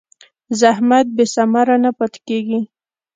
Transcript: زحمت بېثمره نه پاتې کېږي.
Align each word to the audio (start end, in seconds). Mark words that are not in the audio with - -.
زحمت 0.59 1.07
بېثمره 1.15 1.75
نه 1.83 1.91
پاتې 1.97 2.19
کېږي. 2.27 2.59